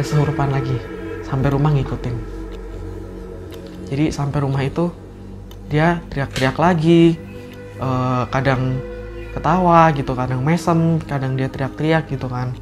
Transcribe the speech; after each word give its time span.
kesurupan 0.00 0.48
lagi. 0.48 0.76
Sampai 1.22 1.52
rumah 1.52 1.70
ngikutin. 1.76 2.16
Jadi 3.92 4.04
sampai 4.08 4.38
rumah 4.40 4.64
itu 4.64 4.88
dia 5.68 6.00
teriak-teriak 6.08 6.56
lagi. 6.56 7.20
Eh, 7.80 8.22
kadang 8.32 8.80
ketawa 9.30 9.94
gitu 9.94 10.10
kadang 10.18 10.42
mesem 10.42 10.98
kadang 11.06 11.38
dia 11.38 11.46
teriak-teriak 11.46 12.08
gitu 12.08 12.26
kan. 12.26 12.56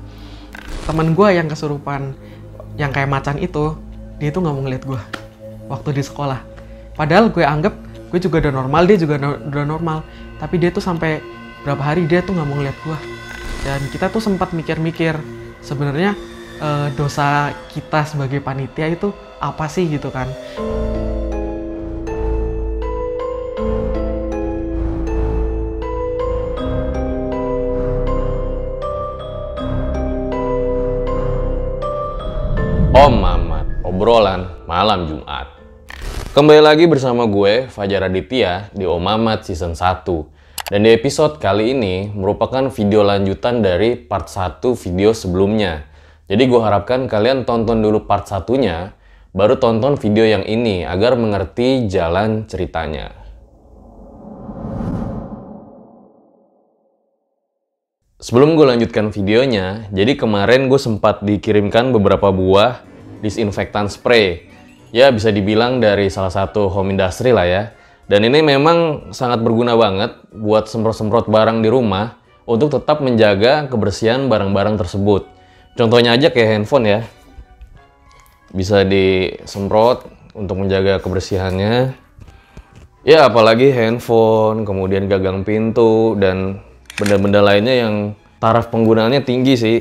Temen 0.85 1.17
gue 1.17 1.29
yang 1.33 1.47
kesurupan 1.47 2.13
yang 2.77 2.93
kayak 2.93 3.09
macan 3.09 3.41
itu 3.41 3.75
dia 4.21 4.35
tuh 4.35 4.43
nggak 4.45 4.55
mau 4.55 4.63
ngeliat 4.67 4.85
gue 4.85 5.01
waktu 5.71 5.89
di 5.97 6.03
sekolah. 6.03 6.43
Padahal 6.99 7.31
gue 7.31 7.47
anggap 7.47 7.75
gue 8.09 8.21
juga 8.21 8.43
udah 8.43 8.53
normal 8.53 8.83
dia 8.85 8.99
juga 8.99 9.15
udah 9.39 9.65
normal. 9.65 9.99
Tapi 10.39 10.55
dia 10.61 10.71
tuh 10.71 10.85
sampai 10.85 11.19
berapa 11.67 11.83
hari 11.83 12.07
dia 12.07 12.23
tuh 12.23 12.37
nggak 12.37 12.47
mau 12.47 12.57
ngeliat 12.61 12.79
gue 12.87 12.99
dan 13.67 13.81
kita 13.91 14.07
tuh 14.09 14.23
sempat 14.23 14.55
mikir-mikir 14.55 15.19
sebenarnya 15.61 16.15
eh, 16.59 16.89
dosa 16.95 17.55
kita 17.71 18.05
sebagai 18.05 18.43
panitia 18.43 18.91
itu 18.91 19.15
apa 19.39 19.71
sih 19.71 19.87
gitu 19.87 20.11
kan 20.11 20.27
Om 32.99 33.15
Mamat, 33.15 33.87
obrolan 33.87 34.67
malam 34.67 35.07
Jumat. 35.07 35.55
Kembali 36.35 36.59
lagi 36.59 36.85
bersama 36.91 37.31
gue, 37.31 37.71
Fajar 37.71 38.11
Aditya, 38.11 38.75
di 38.75 38.83
Om 38.83 38.99
Mamat 38.99 39.47
Season 39.47 39.73
1. 39.79 40.03
Dan 40.69 40.85
di 40.85 40.91
episode 40.93 41.41
kali 41.41 41.73
ini 41.73 42.13
merupakan 42.13 42.69
video 42.69 43.01
lanjutan 43.07 43.63
dari 43.65 43.97
part 43.97 44.27
1 44.27 44.61
video 44.77 45.17
sebelumnya. 45.17 45.89
Jadi 46.29 46.45
gue 46.45 46.61
harapkan 46.61 47.09
kalian 47.09 47.49
tonton 47.49 47.81
dulu 47.81 48.05
part 48.05 48.29
satunya, 48.29 48.93
baru 49.33 49.57
tonton 49.57 49.97
video 49.97 50.29
yang 50.29 50.45
ini 50.45 50.85
agar 50.85 51.17
mengerti 51.17 51.89
jalan 51.89 52.45
ceritanya. 52.45 53.17
Sebelum 58.21 58.61
gue 58.61 58.67
lanjutkan 58.69 59.09
videonya, 59.09 59.89
jadi 59.89 60.21
kemarin 60.21 60.69
gue 60.69 60.77
sempat 60.77 61.25
dikirimkan 61.25 61.97
beberapa 61.97 62.29
buah 62.29 62.85
disinfektan 63.25 63.89
spray. 63.89 64.53
Ya 64.93 65.09
bisa 65.09 65.33
dibilang 65.33 65.81
dari 65.81 66.13
salah 66.13 66.35
satu 66.35 66.69
home 66.69 66.93
industry 66.93 67.33
lah 67.33 67.49
ya. 67.49 67.63
Dan 68.05 68.29
ini 68.29 68.45
memang 68.45 69.09
sangat 69.17 69.41
berguna 69.41 69.81
banget 69.81 70.13
buat 70.37 70.69
semprot-semprot 70.69 71.33
barang 71.33 71.65
di 71.65 71.73
rumah 71.73 72.21
untuk 72.45 72.69
tetap 72.77 73.01
menjaga 73.01 73.65
kebersihan 73.65 74.29
barang-barang 74.29 74.77
tersebut. 74.77 75.38
Contohnya 75.79 76.19
aja 76.19 76.35
kayak 76.35 76.59
handphone 76.59 76.91
ya. 76.91 77.01
Bisa 78.51 78.83
disemprot 78.83 80.11
untuk 80.35 80.59
menjaga 80.59 80.99
kebersihannya. 80.99 81.95
Ya 83.07 83.31
apalagi 83.31 83.71
handphone, 83.71 84.67
kemudian 84.67 85.07
gagang 85.07 85.47
pintu 85.47 86.19
dan 86.19 86.67
benda-benda 86.99 87.39
lainnya 87.39 87.87
yang 87.87 87.95
taraf 88.43 88.75
penggunaannya 88.75 89.23
tinggi 89.23 89.55
sih. 89.55 89.79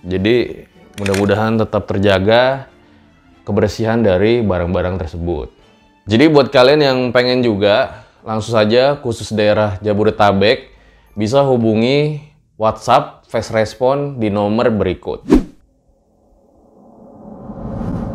Jadi 0.00 0.64
mudah-mudahan 0.96 1.60
tetap 1.60 1.84
terjaga 1.92 2.72
kebersihan 3.44 4.00
dari 4.00 4.40
barang-barang 4.40 4.96
tersebut. 4.96 5.52
Jadi 6.08 6.24
buat 6.32 6.48
kalian 6.48 6.80
yang 6.80 6.98
pengen 7.12 7.44
juga 7.44 8.08
langsung 8.24 8.56
saja 8.56 8.96
khusus 8.96 9.28
daerah 9.36 9.76
Jabodetabek 9.84 10.72
bisa 11.12 11.44
hubungi 11.44 12.24
WhatsApp 12.56 13.23
Fast 13.34 13.50
Respon 13.50 14.22
di 14.22 14.30
nomor 14.30 14.70
berikut. 14.70 15.26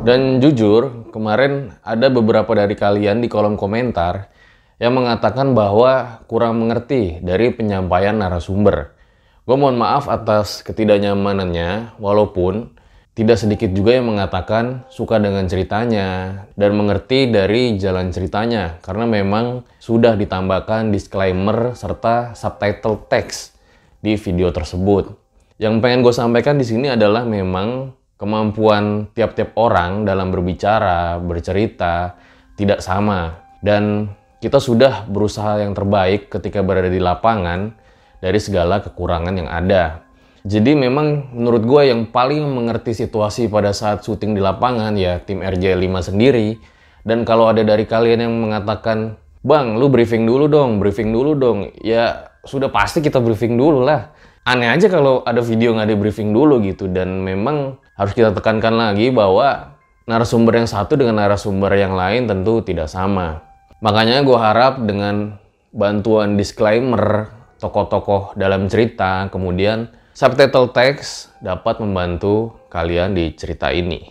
Dan 0.07 0.39
jujur, 0.39 1.11
kemarin 1.11 1.75
ada 1.83 2.07
beberapa 2.07 2.55
dari 2.55 2.71
kalian 2.79 3.19
di 3.19 3.27
kolom 3.27 3.59
komentar 3.59 4.31
yang 4.79 4.95
mengatakan 4.95 5.51
bahwa 5.51 6.23
kurang 6.31 6.63
mengerti 6.63 7.19
dari 7.19 7.51
penyampaian 7.51 8.15
narasumber. 8.15 8.95
Gue 9.43 9.59
mohon 9.59 9.75
maaf 9.75 10.07
atas 10.07 10.63
ketidaknyamanannya, 10.63 11.99
walaupun 11.99 12.79
tidak 13.11 13.43
sedikit 13.43 13.75
juga 13.75 13.99
yang 13.99 14.07
mengatakan 14.07 14.87
suka 14.87 15.19
dengan 15.19 15.51
ceritanya 15.51 16.07
dan 16.55 16.79
mengerti 16.79 17.27
dari 17.27 17.75
jalan 17.75 18.15
ceritanya 18.15 18.79
karena 18.79 19.03
memang 19.03 19.67
sudah 19.83 20.15
ditambahkan 20.15 20.95
disclaimer 20.95 21.75
serta 21.75 22.39
subtitle 22.39 23.03
text 23.11 23.58
di 23.99 24.15
video 24.15 24.51
tersebut. 24.51 25.11
Yang 25.59 25.83
pengen 25.83 25.99
gue 26.03 26.13
sampaikan 26.15 26.55
di 26.55 26.63
sini 26.63 26.87
adalah 26.87 27.27
memang 27.27 27.91
kemampuan 28.15 29.11
tiap-tiap 29.15 29.55
orang 29.59 30.07
dalam 30.07 30.31
berbicara, 30.31 31.19
bercerita 31.19 32.15
tidak 32.55 32.83
sama 32.83 33.43
dan 33.63 34.11
kita 34.39 34.59
sudah 34.59 35.03
berusaha 35.07 35.59
yang 35.59 35.75
terbaik 35.75 36.31
ketika 36.31 36.63
berada 36.63 36.87
di 36.87 36.99
lapangan 36.99 37.75
dari 38.23 38.39
segala 38.39 38.79
kekurangan 38.79 39.35
yang 39.35 39.51
ada. 39.51 40.03
Jadi 40.47 40.71
memang 40.71 41.35
menurut 41.35 41.63
gue 41.67 41.91
yang 41.91 42.07
paling 42.07 42.47
mengerti 42.47 42.95
situasi 42.95 43.51
pada 43.51 43.75
saat 43.75 44.07
syuting 44.07 44.31
di 44.31 44.39
lapangan 44.39 44.95
ya 44.95 45.19
tim 45.19 45.43
RJ5 45.43 46.15
sendiri. 46.15 46.55
Dan 47.03 47.27
kalau 47.27 47.51
ada 47.51 47.63
dari 47.63 47.83
kalian 47.83 48.23
yang 48.27 48.35
mengatakan, 48.39 49.19
Bang, 49.39 49.79
lu 49.79 49.87
briefing 49.87 50.27
dulu 50.27 50.51
dong, 50.51 50.79
briefing 50.79 51.11
dulu 51.11 51.35
dong. 51.35 51.71
Ya 51.83 52.28
sudah 52.43 52.71
pasti 52.71 53.03
kita 53.03 53.19
briefing 53.19 53.59
dulu 53.59 53.83
lah. 53.83 54.11
Aneh 54.47 54.71
aja 54.71 54.87
kalau 54.87 55.21
ada 55.27 55.43
video 55.43 55.75
nggak 55.75 55.89
di 55.91 55.97
briefing 55.99 56.31
dulu 56.31 56.63
gitu. 56.63 56.87
Dan 56.89 57.21
memang 57.21 57.77
harus 57.99 58.13
kita 58.15 58.31
tekankan 58.31 58.75
lagi 58.75 59.11
bahwa 59.11 59.77
narasumber 60.09 60.57
yang 60.57 60.69
satu 60.69 60.97
dengan 60.97 61.21
narasumber 61.21 61.69
yang 61.77 61.93
lain 61.93 62.25
tentu 62.25 62.65
tidak 62.65 62.89
sama. 62.89 63.45
Makanya 63.79 64.25
gue 64.25 64.39
harap 64.39 64.81
dengan 64.83 65.37
bantuan 65.69 66.35
disclaimer 66.35 67.29
tokoh-tokoh 67.61 68.33
dalam 68.39 68.65
cerita, 68.71 69.27
kemudian 69.29 69.91
subtitle 70.15 70.71
text 70.73 71.29
dapat 71.43 71.79
membantu 71.83 72.57
kalian 72.71 73.13
di 73.13 73.35
cerita 73.35 73.69
ini. 73.69 74.09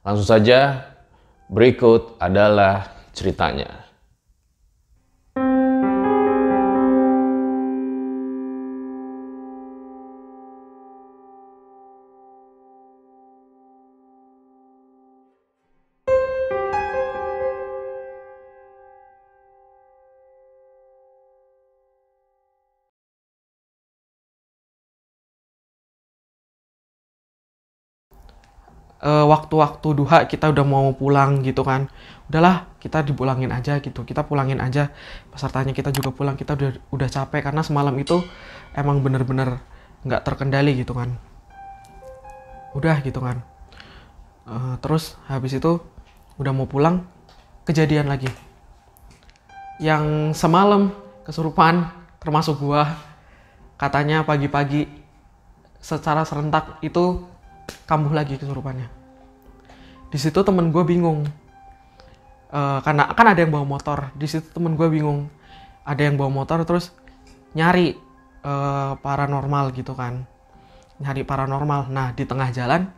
Langsung 0.00 0.28
saja, 0.28 0.88
berikut 1.50 2.16
adalah 2.22 2.94
ceritanya. 3.12 3.89
Eh, 29.00 29.24
waktu-waktu 29.26 29.88
duha 29.96 30.18
kita 30.28 30.52
udah 30.52 30.64
mau 30.64 30.92
pulang 30.94 31.40
gitu 31.44 31.64
kan. 31.64 31.88
Udahlah 32.30 32.70
kita 32.78 33.02
dipulangin 33.02 33.50
aja 33.50 33.80
gitu. 33.82 34.04
Kita 34.06 34.24
pulangin 34.24 34.60
aja. 34.62 34.92
Pesertanya 35.32 35.74
kita 35.74 35.90
juga 35.90 36.14
pulang. 36.14 36.36
Kita 36.38 36.54
udah 36.54 36.70
udah 36.94 37.08
capek 37.08 37.50
karena 37.50 37.64
semalam 37.64 37.96
itu 37.98 38.22
emang 38.76 39.02
bener-bener 39.02 39.60
nggak 40.06 40.22
terkendali 40.24 40.78
gitu 40.78 40.92
kan. 40.94 41.16
Udah 42.76 43.02
gitu 43.02 43.18
kan. 43.18 43.42
Eh, 44.48 44.74
terus 44.84 45.16
habis 45.26 45.56
itu 45.56 45.80
udah 46.40 46.52
mau 46.54 46.68
pulang 46.68 47.04
kejadian 47.68 48.08
lagi. 48.08 48.28
Yang 49.80 50.36
semalam 50.36 50.92
kesurupan 51.24 51.88
termasuk 52.20 52.60
gua 52.60 53.00
katanya 53.80 54.28
pagi-pagi 54.28 54.84
secara 55.80 56.20
serentak 56.28 56.76
itu 56.84 57.24
kambuh 57.88 58.12
lagi 58.12 58.36
kesurupannya. 58.36 58.88
Di 60.10 60.18
situ 60.18 60.42
temen 60.42 60.74
gue 60.74 60.82
bingung, 60.82 61.26
Eh, 62.50 62.78
karena 62.82 63.06
kan 63.14 63.26
ada 63.30 63.38
yang 63.38 63.54
bawa 63.54 63.66
motor. 63.66 64.10
Di 64.18 64.26
situ 64.26 64.50
temen 64.50 64.74
gue 64.74 64.88
bingung, 64.90 65.30
ada 65.86 66.02
yang 66.02 66.18
bawa 66.18 66.30
motor 66.42 66.58
terus 66.66 66.90
nyari 67.54 67.94
eh, 68.42 68.92
paranormal 68.98 69.70
gitu 69.76 69.94
kan, 69.94 70.26
nyari 70.98 71.22
paranormal. 71.22 71.86
Nah 71.94 72.10
di 72.16 72.26
tengah 72.26 72.50
jalan 72.50 72.90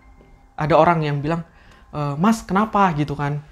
ada 0.57 0.75
orang 0.77 1.05
yang 1.05 1.21
bilang, 1.21 1.45
"Eh, 1.93 2.15
Mas 2.17 2.41
kenapa 2.41 2.89
gitu 2.97 3.13
kan? 3.13 3.45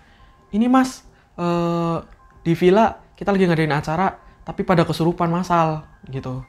Ini 0.56 0.66
Mas 0.72 1.04
eh, 1.36 1.96
di 2.44 2.52
villa 2.56 2.96
kita 3.16 3.32
lagi 3.36 3.44
ngadain 3.44 3.74
acara, 3.76 4.16
tapi 4.48 4.64
pada 4.64 4.88
kesurupan 4.88 5.28
masal 5.28 5.84
gitu. 6.08 6.40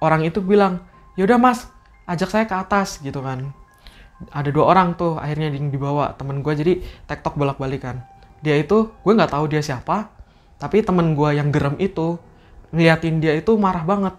Orang 0.00 0.24
itu 0.24 0.40
bilang, 0.40 0.80
yaudah 1.20 1.36
Mas 1.40 1.68
ajak 2.08 2.28
saya 2.32 2.44
ke 2.48 2.56
atas 2.56 3.00
gitu 3.04 3.20
kan 3.20 3.52
ada 4.32 4.48
dua 4.48 4.72
orang 4.72 4.96
tuh 4.96 5.20
akhirnya 5.20 5.52
yang 5.52 5.68
dibawa 5.68 6.16
temen 6.16 6.40
gue 6.40 6.52
jadi 6.56 6.72
tektok 7.04 7.36
bolak 7.36 7.60
balik 7.60 7.84
kan 7.84 8.04
dia 8.40 8.56
itu 8.56 8.88
gue 8.92 9.12
nggak 9.12 9.32
tahu 9.32 9.44
dia 9.48 9.60
siapa 9.60 10.16
tapi 10.56 10.80
temen 10.80 11.12
gue 11.12 11.36
yang 11.36 11.52
gerem 11.52 11.76
itu 11.76 12.16
ngeliatin 12.72 13.20
dia 13.20 13.36
itu 13.36 13.52
marah 13.56 13.84
banget. 13.84 14.14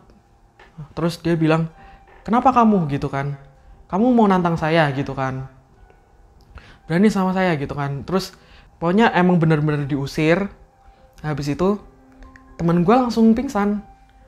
Terus 0.94 1.18
dia 1.20 1.34
bilang 1.34 1.70
kenapa 2.22 2.54
kamu? 2.54 2.86
gitu 2.94 3.10
kan. 3.10 3.36
Kamu 3.90 4.14
mau 4.14 4.30
nantang 4.30 4.56
saya? 4.60 4.90
gitu 4.94 5.18
kan. 5.18 5.50
Berani 6.86 7.10
sama 7.10 7.34
saya? 7.34 7.58
gitu 7.58 7.74
kan. 7.74 8.06
Terus 8.06 8.38
pokoknya 8.78 9.12
emang 9.18 9.42
bener-bener 9.42 9.90
diusir. 9.90 10.50
Habis 11.26 11.58
itu 11.58 11.82
teman 12.62 12.86
gue 12.86 12.96
langsung 12.96 13.34
pingsan. 13.34 13.82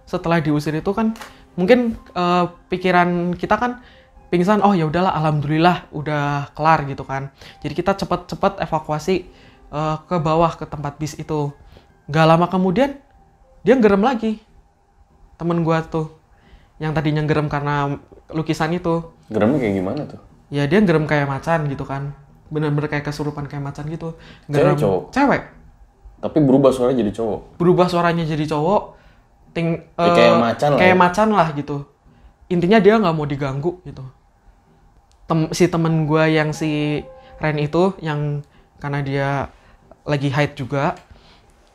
Setelah 0.09 0.41
diusir 0.41 0.73
itu 0.73 0.89
kan 0.89 1.13
mungkin 1.53 1.93
eh, 2.17 2.45
pikiran 2.73 3.37
kita 3.37 3.53
kan 3.57 3.85
pingsan 4.29 4.61
oh 4.61 4.77
ya 4.77 4.85
udahlah 4.85 5.11
alhamdulillah 5.17 5.89
udah 5.89 6.53
kelar 6.53 6.85
gitu 6.85 7.01
kan. 7.03 7.33
Jadi 7.65 7.73
kita 7.73 7.97
cepet-cepet 7.97 8.61
evakuasi 8.61 9.25
eh, 9.73 9.95
ke 10.05 10.15
bawah 10.21 10.53
ke 10.53 10.69
tempat 10.69 11.01
bis 11.01 11.17
itu. 11.17 11.49
Gak 12.09 12.25
lama 12.25 12.45
kemudian 12.49 12.97
dia 13.65 13.75
gerem 13.77 14.01
lagi. 14.05 14.41
Temen 15.37 15.65
gua 15.65 15.81
tuh 15.81 16.13
yang 16.79 16.93
tadinya 16.95 17.25
gerem 17.25 17.49
karena 17.49 17.97
lukisan 18.31 18.71
itu. 18.71 19.09
Geremnya 19.27 19.59
kayak 19.59 19.75
gimana 19.75 20.01
tuh? 20.07 20.21
ya 20.49 20.65
dia 20.65 20.81
gerem 20.81 21.05
kayak 21.05 21.29
macan 21.29 21.69
gitu 21.69 21.85
kan. 21.85 22.13
Bener-bener 22.49 22.89
kayak 22.89 23.05
kesurupan 23.05 23.45
kayak 23.45 23.61
macan 23.61 23.85
gitu. 23.93 24.17
Cewek, 24.49 24.81
cowok? 24.81 25.01
cewek. 25.13 25.41
Tapi 26.19 26.37
berubah 26.41 26.73
suaranya 26.73 27.05
jadi 27.05 27.13
cowok. 27.15 27.39
berubah 27.61 27.87
suaranya 27.87 28.25
jadi 28.27 28.45
cowok 28.49 28.83
ting 29.53 29.81
Ya, 29.97 30.03
eh, 30.05 30.13
kayak 30.17 30.35
macan 30.37 30.69
lah 30.73 30.79
kayak 30.81 30.95
ya. 30.97 30.99
macan 30.99 31.27
lah 31.33 31.47
gitu. 31.53 31.77
Intinya 32.49 32.77
dia 32.81 32.97
nggak 32.97 33.13
mau 33.13 33.25
diganggu 33.29 33.77
gitu 33.85 34.01
Tem- 35.29 35.51
si 35.53 35.69
temen 35.69 36.09
gue 36.09 36.23
yang 36.33 36.49
si 36.49 37.05
Ren 37.37 37.61
itu 37.61 37.93
yang 38.01 38.41
karena 38.81 38.99
dia 39.05 39.29
lagi 40.03 40.33
haid 40.33 40.57
juga 40.57 40.97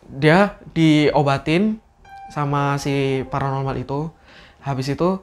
dia 0.04 0.58
diobatin 0.74 1.78
sama 2.28 2.76
si 2.82 3.22
paranormal 3.30 3.78
itu. 3.78 4.10
Habis 4.58 4.92
itu 4.98 5.22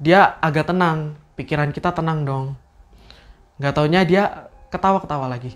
dia 0.00 0.40
agak 0.40 0.72
tenang 0.72 1.14
pikiran 1.36 1.70
kita 1.70 1.92
tenang 1.92 2.24
dong. 2.24 2.46
Nggak 3.60 3.74
taunya 3.76 4.00
dia 4.02 4.48
ketawa-ketawa 4.72 5.28
lagi. 5.28 5.52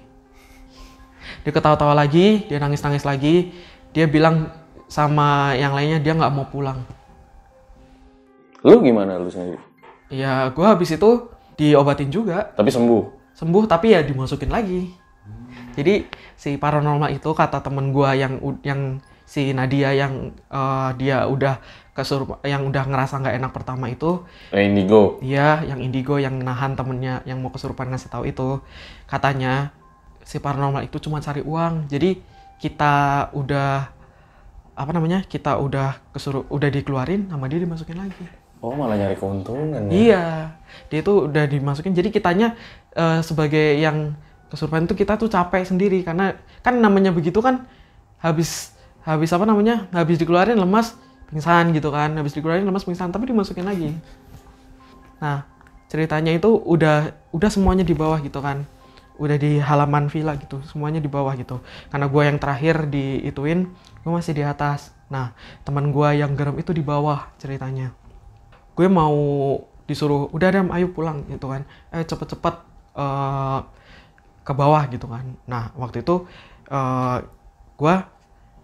Dia 1.43 1.53
ketawa-tawa 1.57 1.97
lagi 1.97 2.45
dia 2.45 2.61
nangis-nangis 2.61 3.09
lagi 3.09 3.57
dia 3.97 4.05
bilang 4.05 4.53
sama 4.91 5.57
yang 5.57 5.73
lainnya 5.73 5.97
dia 5.97 6.13
nggak 6.13 6.35
mau 6.35 6.45
pulang. 6.45 6.85
Lu 8.61 8.85
gimana 8.85 9.17
lu 9.17 9.33
sendiri? 9.33 9.71
ya 10.11 10.51
gue 10.51 10.67
habis 10.67 10.91
itu 10.91 11.31
diobatin 11.61 12.09
juga. 12.09 12.57
Tapi 12.57 12.73
sembuh. 12.73 13.21
sembuh 13.31 13.65
tapi 13.69 13.93
ya 13.93 14.01
dimasukin 14.05 14.49
lagi. 14.49 14.91
Jadi 15.77 16.09
si 16.35 16.57
paranormal 16.57 17.13
itu 17.15 17.31
kata 17.31 17.61
temen 17.61 17.93
gua 17.93 18.17
yang 18.17 18.41
yang 18.65 19.01
si 19.29 19.55
Nadia 19.55 19.95
yang 19.95 20.35
eh, 20.51 20.91
dia 20.99 21.29
udah 21.29 21.63
kesurupan 21.95 22.43
yang 22.43 22.67
udah 22.67 22.85
ngerasa 22.89 23.21
nggak 23.21 23.37
enak 23.39 23.53
pertama 23.55 23.87
itu. 23.93 24.25
Eh, 24.51 24.67
indigo. 24.67 25.21
dia 25.23 25.63
yang 25.63 25.79
indigo 25.79 26.17
yang 26.17 26.41
nahan 26.41 26.75
temennya 26.75 27.23
yang 27.29 27.39
mau 27.45 27.53
kesurupan 27.55 27.93
ngasih 27.93 28.11
tahu 28.11 28.25
itu. 28.27 28.59
Katanya 29.07 29.71
si 30.25 30.43
paranormal 30.43 30.85
itu 30.89 30.99
cuma 30.99 31.23
cari 31.23 31.45
uang. 31.45 31.87
Jadi 31.93 32.19
kita 32.61 33.29
udah 33.37 33.89
apa 34.75 34.91
namanya 34.97 35.25
kita 35.29 35.61
udah 35.61 36.01
kesuruh 36.17 36.49
udah 36.49 36.69
dikeluarin 36.73 37.29
sama 37.29 37.47
dia 37.47 37.61
dimasukin 37.61 38.01
lagi. 38.01 38.25
Oh, 38.61 38.77
malah 38.77 38.97
nyari 38.97 39.17
keuntungan 39.17 39.89
ya. 39.89 39.93
Iya, 39.93 40.25
dia 40.91 41.01
itu 41.07 41.31
udah 41.31 41.47
dimasukin. 41.47 41.95
Jadi 41.95 42.11
kitanya 42.11 42.59
eh, 42.93 43.23
sebagai 43.23 43.79
yang 43.79 44.13
kesurupan 44.51 44.91
itu 44.91 44.99
kita 44.99 45.15
tuh 45.17 45.31
capek 45.31 45.63
sendiri. 45.63 46.03
Karena 46.03 46.35
kan 46.61 46.77
namanya 46.83 47.15
begitu 47.15 47.39
kan 47.39 47.65
habis 48.19 48.75
habis 49.07 49.31
apa 49.33 49.49
namanya 49.49 49.89
habis 49.95 50.21
dikeluarin 50.21 50.59
lemas 50.59 50.99
pingsan 51.31 51.71
gitu 51.73 51.95
kan. 51.95 52.11
Habis 52.19 52.35
dikeluarin 52.35 52.67
lemas 52.67 52.83
pingsan 52.83 53.15
tapi 53.15 53.31
dimasukin 53.31 53.65
lagi. 53.65 53.95
Nah 55.23 55.47
ceritanya 55.87 56.35
itu 56.35 56.51
udah 56.51 57.15
udah 57.31 57.51
semuanya 57.55 57.87
di 57.87 57.95
bawah 57.95 58.19
gitu 58.19 58.43
kan. 58.43 58.67
Udah 59.21 59.39
di 59.39 59.63
halaman 59.63 60.11
villa 60.11 60.35
gitu 60.35 60.59
semuanya 60.67 60.99
di 60.99 61.07
bawah 61.07 61.39
gitu. 61.39 61.63
Karena 61.89 62.11
gua 62.11 62.27
yang 62.27 62.43
terakhir 62.43 62.91
diituin 62.91 63.71
gue 64.03 64.11
masih 64.11 64.35
di 64.35 64.43
atas. 64.43 64.91
Nah 65.07 65.37
teman 65.63 65.95
gua 65.95 66.11
yang 66.17 66.35
gerem 66.35 66.59
itu 66.59 66.75
di 66.75 66.83
bawah 66.83 67.31
ceritanya. 67.39 67.95
Gue 68.75 68.89
mau 68.89 69.13
disuruh 69.91 70.31
udah 70.31 70.49
dam 70.55 70.71
ayo 70.71 70.95
pulang 70.95 71.27
gitu 71.27 71.51
kan. 71.51 71.67
Eh 71.91 72.07
cepet-cepet 72.07 72.55
eh, 72.95 73.59
ke 74.47 74.53
bawah 74.55 74.87
gitu 74.87 75.11
kan. 75.11 75.35
Nah 75.51 75.75
waktu 75.75 76.07
itu 76.07 76.31
eh, 76.71 77.19
gue 77.75 77.95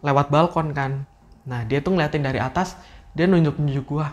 lewat 0.06 0.30
balkon 0.30 0.70
kan. 0.70 1.02
Nah 1.50 1.66
dia 1.66 1.82
tuh 1.82 1.98
ngeliatin 1.98 2.22
dari 2.22 2.38
atas 2.38 2.78
dia 3.16 3.26
nunjuk-nunjuk 3.26 3.86
gue 3.88 4.06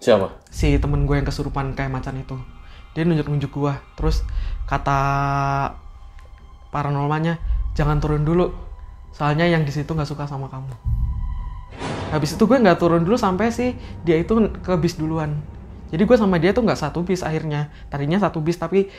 Siapa? 0.00 0.28
si 0.52 0.76
temen 0.76 1.04
gue 1.08 1.16
yang 1.16 1.28
kesurupan 1.28 1.78
kayak 1.78 1.94
macan 1.94 2.18
itu. 2.18 2.34
Dia 2.98 3.06
nunjuk-nunjuk 3.06 3.52
gue 3.54 3.74
terus 3.94 4.26
kata 4.66 4.98
paranormalnya 6.74 7.38
jangan 7.78 8.02
turun 8.02 8.26
dulu 8.26 8.50
soalnya 9.14 9.48
yang 9.48 9.64
di 9.64 9.72
situ 9.72 9.88
nggak 9.88 10.08
suka 10.08 10.26
sama 10.26 10.50
kamu. 10.50 10.72
Habis 12.12 12.38
itu 12.38 12.44
gue 12.48 12.58
nggak 12.60 12.78
turun 12.80 13.04
dulu 13.04 13.18
sampai 13.18 13.52
sih 13.52 13.76
dia 14.06 14.16
itu 14.16 14.32
ke 14.64 14.72
bis 14.80 14.96
duluan 14.96 15.42
jadi 15.92 16.02
gue 16.02 16.16
sama 16.18 16.36
dia 16.42 16.50
tuh 16.50 16.66
nggak 16.66 16.80
satu 16.80 17.06
bis 17.06 17.22
akhirnya. 17.22 17.70
Tadinya 17.86 18.18
satu 18.18 18.42
bis 18.42 18.58
tapi 18.58 18.90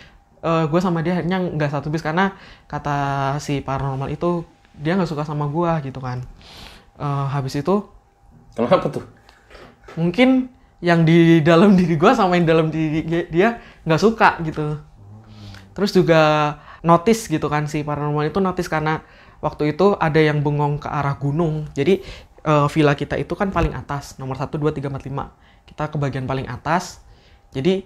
eh, 0.41 0.63
gue 0.69 0.79
sama 0.79 1.03
dia 1.03 1.19
akhirnya 1.19 1.37
nggak 1.51 1.71
satu 1.71 1.87
bis 1.91 1.99
karena 1.99 2.35
kata 2.65 2.97
si 3.43 3.59
paranormal 3.59 4.07
itu 4.07 4.47
dia 4.77 4.95
nggak 4.95 5.09
suka 5.09 5.23
sama 5.27 5.49
gue 5.51 5.91
gitu 5.91 5.99
kan. 5.99 6.23
Eh, 6.99 7.25
habis 7.33 7.59
itu 7.59 7.83
Kenapa 8.55 8.89
tuh? 8.89 9.05
mungkin 9.97 10.49
yang 10.77 11.05
di 11.05 11.41
dalam 11.41 11.73
diri 11.73 11.97
gue 11.97 12.11
sama 12.13 12.37
yang 12.37 12.45
dalam 12.45 12.67
diri 12.69 13.01
dia- 13.29 13.57
nggak 13.85 14.01
suka 14.01 14.37
gitu. 14.45 14.77
Terus 15.73 15.91
juga 15.93 16.21
notice 16.81 17.27
gitu 17.29 17.47
kan 17.49 17.65
si 17.69 17.81
paranormal 17.83 18.29
itu 18.29 18.39
notice 18.41 18.69
karena 18.69 19.01
waktu 19.41 19.73
itu 19.77 19.93
ada 19.97 20.17
yang 20.17 20.41
bengong 20.41 20.81
ke 20.81 20.89
arah 20.89 21.17
gunung. 21.17 21.67
Jadi 21.73 22.01
eh, 22.47 22.67
villa 22.71 22.93
kita 22.95 23.17
itu 23.19 23.33
kan 23.35 23.49
paling 23.51 23.73
atas 23.75 24.15
nomor 24.17 24.37
1, 24.37 24.57
2, 24.57 24.71
3, 24.71 24.87
4, 24.89 25.03
5 25.09 25.27
kita 25.77 25.93
ke 25.93 25.97
bagian 26.01 26.25
paling 26.25 26.49
atas. 26.49 27.05
Jadi 27.53 27.85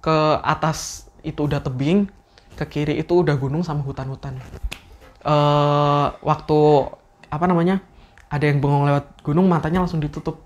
ke 0.00 0.16
atas 0.40 1.12
itu 1.20 1.44
udah 1.44 1.60
tebing 1.60 2.08
ke 2.56 2.64
kiri 2.64 2.96
itu 2.96 3.20
udah 3.20 3.36
gunung 3.36 3.60
sama 3.60 3.84
hutan-hutan. 3.84 4.40
Eh 5.20 6.06
waktu 6.24 6.58
apa 7.28 7.44
namanya 7.44 7.84
ada 8.32 8.48
yang 8.48 8.64
bengong 8.64 8.88
lewat 8.88 9.20
gunung 9.20 9.44
matanya 9.44 9.84
langsung 9.84 10.00
ditutup. 10.00 10.40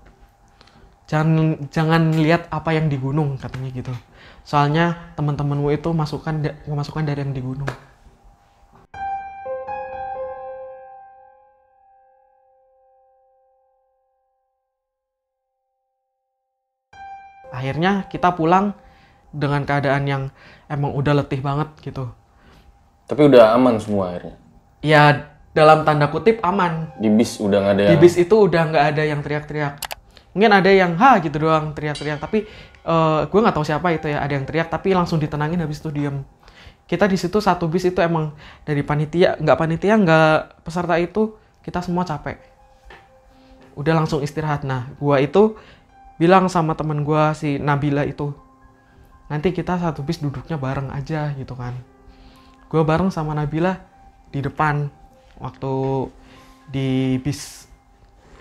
Jangan 1.07 1.71
jangan 1.71 2.11
lihat 2.19 2.51
apa 2.51 2.75
yang 2.75 2.91
di 2.91 2.99
gunung 2.99 3.39
katanya 3.39 3.71
gitu. 3.71 3.95
Soalnya 4.43 5.15
teman-temanmu 5.15 5.71
itu 5.71 5.87
masukan 5.95 6.51
masukan 6.67 7.07
dari 7.07 7.23
yang 7.23 7.31
di 7.31 7.39
gunung 7.39 7.71
akhirnya 17.57 18.05
kita 18.07 18.37
pulang 18.37 18.77
dengan 19.33 19.65
keadaan 19.65 20.05
yang 20.05 20.23
emang 20.69 20.93
udah 20.93 21.17
letih 21.17 21.41
banget 21.41 21.73
gitu. 21.81 22.13
Tapi 23.09 23.27
udah 23.27 23.57
aman 23.57 23.81
semua 23.81 24.13
akhirnya. 24.13 24.35
ya 24.81 25.33
dalam 25.57 25.81
tanda 25.81 26.07
kutip 26.13 26.37
aman. 26.45 26.93
Di 27.01 27.09
bis 27.09 27.41
udah 27.41 27.57
nggak 27.65 27.73
ada 27.73 27.83
di 27.89 27.93
yang... 27.97 28.03
bis 28.03 28.15
itu 28.17 28.35
udah 28.37 28.61
nggak 28.69 28.85
ada 28.93 29.03
yang 29.03 29.19
teriak-teriak. 29.25 29.73
Mungkin 30.37 30.51
ada 30.53 30.69
yang 30.69 30.93
ha 31.01 31.17
gitu 31.17 31.37
doang 31.41 31.73
teriak-teriak. 31.73 32.21
Tapi 32.21 32.45
eh 32.87 33.21
gue 33.25 33.39
nggak 33.41 33.55
tahu 33.57 33.65
siapa 33.65 33.87
itu 33.91 34.07
ya 34.11 34.21
ada 34.21 34.33
yang 34.37 34.45
teriak 34.45 34.69
tapi 34.69 34.93
langsung 34.93 35.17
ditenangin 35.17 35.59
habis 35.59 35.81
itu 35.81 35.89
diem. 35.89 36.21
Kita 36.87 37.09
di 37.09 37.17
situ 37.19 37.41
satu 37.41 37.67
bis 37.67 37.83
itu 37.89 37.99
emang 37.99 38.37
dari 38.63 38.85
panitia 38.85 39.35
nggak 39.41 39.57
panitia 39.57 39.93
nggak 39.97 40.63
peserta 40.63 40.95
itu 41.01 41.35
kita 41.65 41.81
semua 41.81 42.05
capek. 42.05 42.37
Udah 43.73 43.93
langsung 43.97 44.21
istirahat. 44.21 44.61
Nah 44.61 44.93
gue 44.93 45.17
itu 45.25 45.57
bilang 46.17 46.49
sama 46.49 46.73
temen 46.73 47.05
gue 47.05 47.23
si 47.37 47.61
Nabila 47.61 48.01
itu 48.03 48.33
nanti 49.29 49.53
kita 49.53 49.77
satu 49.77 50.01
bis 50.01 50.17
duduknya 50.17 50.57
bareng 50.57 50.89
aja 50.91 51.31
gitu 51.37 51.53
kan. 51.53 51.77
Gue 52.67 52.81
bareng 52.83 53.13
sama 53.13 53.37
Nabila 53.37 53.79
di 54.33 54.41
depan. 54.43 54.89
Waktu 55.37 55.71
di 56.73 57.21
bis 57.21 57.69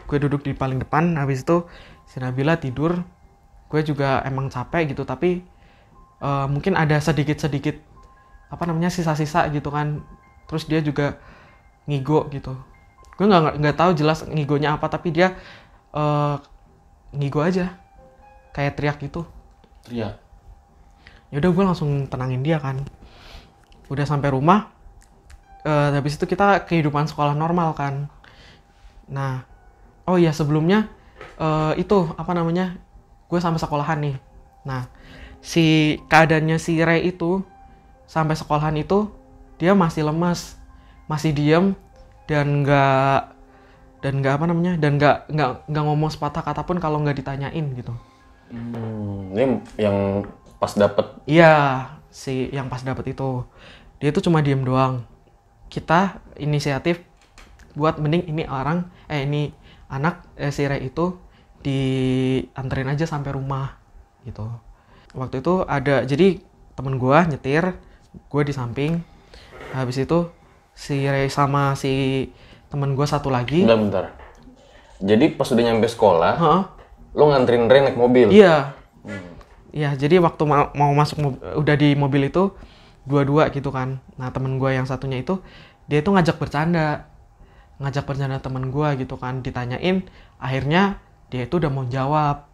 gue 0.08 0.18
duduk 0.22 0.40
di 0.42 0.56
paling 0.56 0.80
depan 0.80 1.14
habis 1.20 1.44
itu 1.44 1.68
si 2.08 2.16
Nabila 2.18 2.56
tidur. 2.56 3.04
Gue 3.68 3.82
juga 3.84 4.22
emang 4.24 4.48
capek 4.48 4.96
gitu 4.96 5.04
tapi 5.04 5.44
eh, 6.22 6.46
mungkin 6.48 6.78
ada 6.78 6.96
sedikit 7.02 7.36
sedikit 7.38 7.76
apa 8.48 8.64
namanya 8.64 8.88
sisa-sisa 8.88 9.52
gitu 9.52 9.68
kan. 9.68 10.00
Terus 10.48 10.64
dia 10.70 10.80
juga 10.80 11.18
ngigo 11.84 12.30
gitu. 12.32 12.56
Gue 13.18 13.26
nggak 13.26 13.58
nggak 13.58 13.76
tahu 13.76 13.90
jelas 13.98 14.24
ngigonya 14.24 14.78
apa 14.78 14.86
tapi 14.88 15.12
dia 15.12 15.34
eh, 15.92 16.36
ngigo 17.14 17.42
aja. 17.42 17.76
Kayak 18.54 18.74
teriak 18.78 18.98
gitu. 19.02 19.22
Teriak. 19.86 20.18
ya 21.26 21.42
udah 21.42 21.50
gue 21.50 21.64
langsung 21.66 21.90
tenangin 22.06 22.42
dia 22.42 22.62
kan. 22.62 22.80
Udah 23.90 24.06
sampai 24.06 24.30
rumah 24.30 24.70
eh 25.66 25.90
habis 25.98 26.14
itu 26.14 26.30
kita 26.30 26.62
kehidupan 26.64 27.10
sekolah 27.10 27.34
normal 27.34 27.74
kan. 27.74 28.06
Nah 29.10 29.42
oh 30.06 30.16
iya 30.16 30.30
sebelumnya 30.30 30.86
eh 31.38 31.74
itu 31.82 32.14
apa 32.14 32.32
namanya 32.32 32.78
gue 33.26 33.40
sama 33.42 33.58
sekolahan 33.58 33.98
nih. 33.98 34.16
Nah 34.62 34.86
si 35.42 35.98
keadaannya 36.06 36.58
si 36.62 36.78
Ray 36.78 37.10
itu 37.10 37.42
sampai 38.06 38.38
sekolahan 38.38 38.78
itu 38.78 39.10
dia 39.58 39.74
masih 39.74 40.06
lemas 40.06 40.54
masih 41.10 41.30
diem 41.34 41.74
dan 42.26 42.66
nggak 42.66 43.35
dan 44.06 44.22
nggak 44.22 44.38
apa 44.38 44.46
namanya 44.46 44.78
dan 44.78 45.02
nggak 45.02 45.34
nggak 45.34 45.50
nggak 45.66 45.82
ngomong 45.82 46.14
sepatah 46.14 46.46
kata 46.46 46.62
pun 46.62 46.78
kalau 46.78 47.02
nggak 47.02 47.18
ditanyain 47.18 47.66
gitu. 47.74 47.90
Hmm, 48.54 49.34
ini 49.34 49.58
yang 49.74 50.22
pas 50.62 50.70
dapet. 50.78 51.10
Iya 51.26 51.82
si 52.06 52.46
yang 52.54 52.70
pas 52.70 52.86
dapet 52.86 53.18
itu. 53.18 53.42
Dia 53.98 54.14
itu 54.14 54.22
cuma 54.22 54.46
diem 54.46 54.62
doang. 54.62 55.02
Kita 55.66 56.22
inisiatif 56.38 57.02
buat 57.74 57.98
mending 57.98 58.30
ini 58.30 58.46
orang 58.46 58.86
eh 59.10 59.26
ini 59.26 59.50
anak 59.90 60.22
eh, 60.38 60.54
si 60.54 60.62
Ray 60.70 60.86
itu 60.86 61.18
dianterin 61.66 62.86
aja 62.86 63.10
sampai 63.10 63.34
rumah 63.34 63.74
gitu. 64.22 64.46
Waktu 65.18 65.42
itu 65.42 65.66
ada 65.66 66.06
jadi 66.06 66.38
temen 66.78 67.02
gua 67.02 67.26
nyetir 67.26 67.74
gua 68.30 68.46
di 68.46 68.54
samping. 68.54 69.02
Habis 69.74 70.06
itu 70.06 70.30
si 70.78 71.02
Ray 71.10 71.26
sama 71.26 71.74
si 71.74 72.30
temen 72.76 72.92
gua 72.92 73.08
satu 73.08 73.32
lagi 73.32 73.64
bentar 73.64 73.80
bentar 73.80 74.04
jadi 75.00 75.32
pas 75.32 75.48
udah 75.48 75.64
nyampe 75.64 75.88
sekolah 75.88 76.34
Heeh. 76.36 76.62
lo 77.16 77.24
nganterin 77.32 77.64
Ren 77.72 77.88
naik 77.88 77.96
mobil 77.96 78.28
Iya. 78.28 78.76
Iya, 79.72 79.92
jadi 79.92 80.20
waktu 80.24 80.40
mau, 80.48 80.72
mau 80.72 80.92
masuk 80.96 81.16
mob- 81.20 81.40
udah 81.40 81.76
di 81.76 81.92
mobil 81.92 82.32
itu 82.32 82.48
dua-dua 83.04 83.52
gitu 83.52 83.68
kan. 83.68 84.00
Nah, 84.16 84.32
temen 84.32 84.56
gue 84.56 84.72
yang 84.72 84.88
satunya 84.88 85.20
itu 85.20 85.36
dia 85.84 86.00
itu 86.00 86.08
ngajak 86.08 86.40
bercanda. 86.40 87.04
Ngajak 87.76 88.08
bercanda 88.08 88.40
temen 88.40 88.72
gue 88.72 88.88
gitu 89.04 89.20
kan, 89.20 89.44
ditanyain, 89.44 90.00
akhirnya 90.40 90.96
dia 91.28 91.44
itu 91.44 91.60
udah 91.60 91.68
mau 91.68 91.84
jawab. 91.84 92.48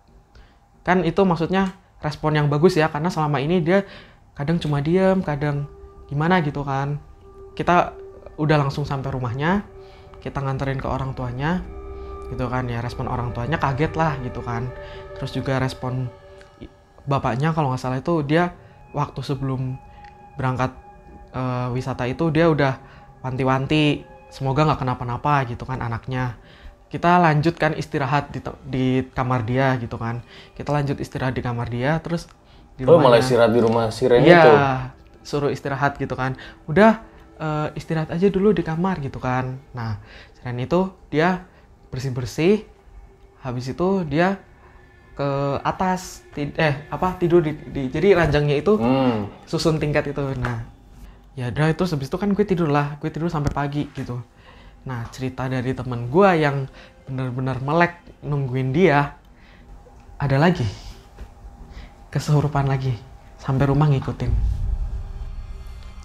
Kan 0.82 1.06
itu 1.06 1.22
maksudnya 1.22 1.78
respon 2.02 2.34
yang 2.34 2.50
bagus 2.50 2.74
ya 2.74 2.90
karena 2.90 3.06
selama 3.06 3.38
ini 3.38 3.62
dia 3.62 3.86
kadang 4.34 4.58
cuma 4.58 4.82
diem, 4.82 5.22
kadang 5.22 5.70
gimana 6.10 6.42
gitu 6.42 6.66
kan. 6.66 6.98
Kita 7.54 7.94
udah 8.34 8.66
langsung 8.66 8.82
sampai 8.82 9.14
rumahnya, 9.14 9.62
kita 10.22 10.38
nganterin 10.38 10.78
ke 10.78 10.86
orang 10.86 11.12
tuanya, 11.18 11.66
gitu 12.30 12.46
kan 12.48 12.64
ya 12.70 12.78
respon 12.80 13.10
orang 13.10 13.34
tuanya 13.34 13.58
kaget 13.58 13.92
lah 13.98 14.16
gitu 14.22 14.40
kan. 14.40 14.70
Terus 15.18 15.34
juga 15.34 15.58
respon 15.58 16.08
bapaknya 17.02 17.50
kalau 17.50 17.74
nggak 17.74 17.82
salah 17.82 17.98
itu 17.98 18.22
dia 18.22 18.54
waktu 18.94 19.20
sebelum 19.20 19.74
berangkat 20.38 20.70
eh, 21.34 21.68
wisata 21.74 22.06
itu 22.06 22.30
dia 22.30 22.46
udah 22.48 22.78
wanti-wanti 23.26 24.06
semoga 24.30 24.64
nggak 24.64 24.80
kenapa-napa 24.80 25.44
gitu 25.50 25.66
kan 25.66 25.82
anaknya. 25.82 26.38
Kita 26.92 27.16
lanjutkan 27.20 27.72
istirahat 27.72 28.28
di, 28.30 28.40
di 28.68 28.86
kamar 29.16 29.42
dia 29.48 29.74
gitu 29.80 29.96
kan. 29.96 30.20
Kita 30.52 30.70
lanjut 30.76 31.00
istirahat 31.00 31.32
di 31.34 31.42
kamar 31.42 31.66
dia 31.72 31.98
terus 32.04 32.28
di 32.76 32.84
malah 32.84 33.16
rumahnya- 33.16 33.20
istirahat 33.24 33.52
di 33.52 33.60
rumah 33.60 33.84
si 33.92 34.04
Ren 34.08 34.20
Iya, 34.24 34.40
itu 34.40 34.52
suruh 35.24 35.50
istirahat 35.52 35.96
gitu 35.96 36.12
kan. 36.16 36.36
Udah 36.68 37.00
eh, 37.42 37.68
istirahat 37.74 38.14
aja 38.14 38.30
dulu 38.30 38.54
di 38.54 38.62
kamar 38.62 39.02
gitu 39.02 39.18
kan. 39.18 39.58
Nah, 39.74 39.98
selain 40.38 40.62
itu 40.62 40.94
dia 41.10 41.42
bersih-bersih. 41.90 42.62
Habis 43.42 43.74
itu 43.74 43.88
dia 44.06 44.38
ke 45.12 45.60
atas 45.60 46.24
eh 46.38 46.88
apa 46.88 47.20
tidur 47.20 47.44
di, 47.44 47.52
di- 47.52 47.90
jadi 47.92 48.16
ranjangnya 48.16 48.62
itu 48.62 48.78
hmm. 48.78 49.44
susun 49.50 49.82
tingkat 49.82 50.14
itu. 50.14 50.22
Nah, 50.38 50.62
ya 51.34 51.50
udah 51.50 51.74
itu 51.74 51.82
habis 51.84 52.08
itu 52.08 52.16
kan 52.16 52.30
gue 52.30 52.46
tidur 52.46 52.70
lah, 52.70 52.96
gue 53.02 53.10
tidur 53.10 53.28
sampai 53.28 53.50
pagi 53.50 53.90
gitu. 53.92 54.22
Nah, 54.86 55.04
cerita 55.10 55.50
dari 55.50 55.74
temen 55.74 56.08
gue 56.08 56.30
yang 56.38 56.70
bener-bener 57.04 57.58
melek 57.60 57.98
nungguin 58.22 58.70
dia 58.70 59.18
ada 60.22 60.38
lagi 60.38 60.64
kesurupan 62.14 62.70
lagi 62.70 62.94
sampai 63.42 63.66
rumah 63.66 63.90
ngikutin. 63.90 64.32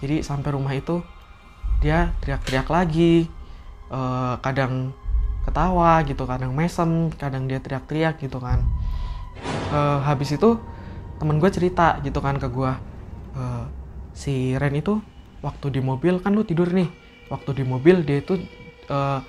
Jadi 0.02 0.26
sampai 0.26 0.50
rumah 0.56 0.74
itu 0.74 1.06
dia 1.80 2.14
teriak-teriak 2.24 2.68
lagi, 2.68 3.28
eh, 3.92 4.36
kadang 4.42 4.92
ketawa 5.48 6.04
gitu, 6.04 6.28
kadang 6.28 6.52
mesem, 6.52 7.08
kadang 7.16 7.48
dia 7.48 7.64
teriak-teriak 7.64 8.20
gitu 8.20 8.38
kan. 8.42 8.66
Eh, 9.72 10.00
habis 10.04 10.36
itu 10.36 10.60
temen 11.18 11.40
gue 11.42 11.50
cerita 11.50 11.98
gitu 12.04 12.20
kan 12.20 12.38
ke 12.38 12.48
gue, 12.52 12.72
eh, 13.38 13.64
si 14.12 14.54
Ren 14.58 14.76
itu 14.76 15.00
waktu 15.46 15.78
di 15.78 15.82
mobil 15.82 16.20
kan 16.20 16.34
lu 16.34 16.44
tidur 16.44 16.68
nih, 16.74 16.90
waktu 17.30 17.62
di 17.62 17.64
mobil 17.64 18.02
dia 18.04 18.20
itu 18.20 18.42
eh, 18.88 19.20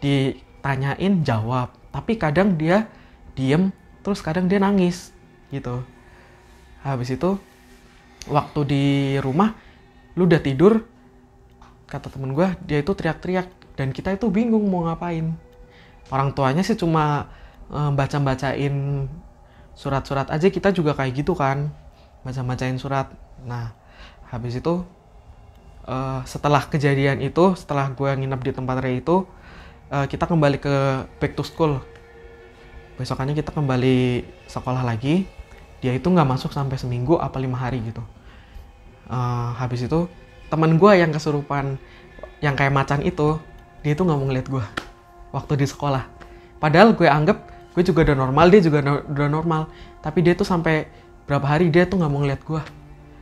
ditanyain 0.00 1.22
jawab, 1.26 1.74
tapi 1.90 2.16
kadang 2.16 2.54
dia 2.54 2.86
diem, 3.34 3.74
terus 4.00 4.22
kadang 4.24 4.46
dia 4.48 4.62
nangis 4.62 5.12
gitu. 5.50 5.82
Habis 6.80 7.14
itu 7.18 7.36
waktu 8.30 8.60
di 8.64 8.84
rumah 9.20 9.52
lu 10.14 10.24
udah 10.28 10.40
tidur 10.40 10.86
kata 11.90 12.06
temen 12.06 12.30
gue 12.38 12.48
dia 12.64 12.78
itu 12.78 12.94
teriak-teriak 12.94 13.50
dan 13.74 13.90
kita 13.90 14.14
itu 14.14 14.30
bingung 14.30 14.62
mau 14.70 14.86
ngapain. 14.86 15.34
Orang 16.08 16.30
tuanya 16.32 16.62
sih 16.62 16.78
cuma 16.78 17.26
eh, 17.74 17.90
baca-bacain 17.90 19.06
surat-surat 19.74 20.30
aja 20.30 20.46
kita 20.46 20.70
juga 20.70 20.94
kayak 20.94 21.12
gitu 21.24 21.34
kan 21.34 21.74
baca-bacain 22.22 22.78
surat. 22.78 23.10
Nah 23.42 23.74
habis 24.30 24.54
itu 24.54 24.86
eh, 25.90 26.20
setelah 26.30 26.62
kejadian 26.70 27.18
itu 27.18 27.58
setelah 27.58 27.90
gue 27.90 28.10
nginep 28.14 28.40
di 28.46 28.52
tempat 28.54 28.76
Ray 28.78 29.02
itu 29.02 29.26
eh, 29.90 30.06
kita 30.06 30.30
kembali 30.30 30.58
ke 30.62 30.74
back 31.18 31.34
to 31.34 31.42
school. 31.42 31.82
Besokannya 32.94 33.34
kita 33.34 33.50
kembali 33.50 34.22
sekolah 34.46 34.86
lagi 34.86 35.26
dia 35.80 35.96
itu 35.96 36.06
nggak 36.12 36.28
masuk 36.28 36.52
sampai 36.52 36.76
seminggu 36.76 37.16
apa 37.16 37.40
lima 37.40 37.58
hari 37.58 37.82
gitu. 37.82 38.04
Eh, 39.10 39.50
habis 39.58 39.82
itu 39.82 40.06
teman 40.50 40.76
gue 40.76 40.92
yang 40.98 41.14
kesurupan 41.14 41.78
yang 42.42 42.58
kayak 42.58 42.74
macan 42.74 43.00
itu 43.06 43.38
dia 43.80 43.96
itu 43.96 44.02
nggak 44.02 44.18
mau 44.18 44.26
ngeliat 44.26 44.46
gue 44.50 44.64
waktu 45.30 45.52
di 45.56 45.66
sekolah. 45.70 46.04
Padahal 46.58 46.92
gue 46.92 47.06
anggap 47.06 47.48
gue 47.72 47.82
juga 47.86 48.02
udah 48.10 48.16
normal 48.18 48.46
dia 48.50 48.60
juga 48.60 48.82
udah 49.06 49.28
normal. 49.30 49.70
Tapi 50.02 50.26
dia 50.26 50.34
tuh 50.34 50.44
sampai 50.44 50.90
berapa 51.24 51.46
hari 51.46 51.70
dia 51.70 51.86
tuh 51.86 52.02
nggak 52.02 52.10
mau 52.10 52.20
ngeliat 52.20 52.42
gue 52.42 52.62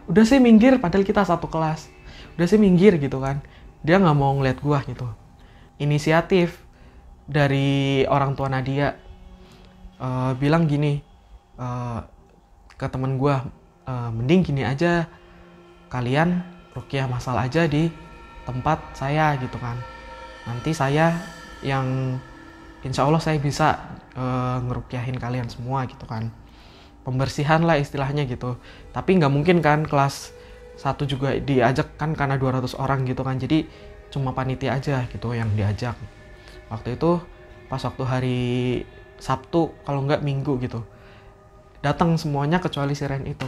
udah 0.09 0.25
sih 0.25 0.41
minggir 0.41 0.81
padahal 0.81 1.05
kita 1.05 1.23
satu 1.23 1.47
kelas. 1.47 1.93
Udah 2.35 2.49
sih 2.49 2.57
minggir 2.57 2.97
gitu 2.97 3.21
kan. 3.21 3.45
Dia 3.85 4.01
nggak 4.01 4.17
mau 4.17 4.33
ngeliat 4.35 4.59
gue 4.59 4.79
gitu. 4.89 5.07
Inisiatif 5.79 6.65
dari 7.29 8.03
orang 8.09 8.33
tua 8.35 8.49
Nadia 8.49 8.97
eh, 10.01 10.33
bilang 10.41 10.65
gini 10.65 10.99
eh, 11.61 12.01
ke 12.75 12.87
teman 12.89 13.21
gue 13.21 13.37
eh, 13.85 14.11
mending 14.11 14.41
gini 14.43 14.63
aja 14.65 15.05
kalian 15.93 16.58
rukyah 16.79 17.11
masal 17.11 17.35
aja 17.35 17.67
di 17.67 17.91
tempat 18.47 18.95
saya 18.95 19.35
gitu 19.43 19.59
kan. 19.59 19.77
Nanti 20.47 20.73
saya 20.73 21.13
yang 21.61 22.17
insya 22.87 23.05
Allah 23.05 23.21
saya 23.21 23.37
bisa 23.43 23.99
eh, 24.15 24.59
ngerukyahin 24.63 25.19
kalian 25.19 25.51
semua 25.51 25.85
gitu 25.91 26.07
kan. 26.07 26.31
Pembersihan 27.03 27.61
lah 27.67 27.77
istilahnya 27.77 28.25
gitu. 28.31 28.57
Tapi 28.95 29.19
nggak 29.19 29.33
mungkin 29.33 29.59
kan 29.59 29.83
kelas 29.85 30.33
satu 30.79 31.05
juga 31.05 31.35
diajak 31.35 31.99
kan 31.99 32.15
karena 32.15 32.39
200 32.39 32.79
orang 32.79 33.03
gitu 33.05 33.27
kan. 33.27 33.37
Jadi 33.37 33.67
cuma 34.09 34.33
panitia 34.33 34.79
aja 34.79 35.05
gitu 35.11 35.35
yang 35.35 35.51
diajak. 35.59 35.99
Waktu 36.71 36.97
itu 36.97 37.21
pas 37.69 37.83
waktu 37.85 38.03
hari 38.09 38.41
Sabtu 39.21 39.75
kalau 39.85 40.07
nggak 40.07 40.25
Minggu 40.25 40.57
gitu 40.63 40.81
datang 41.79 42.19
semuanya 42.19 42.59
kecuali 42.59 42.95
si 42.95 43.07
Ren 43.07 43.23
itu 43.27 43.47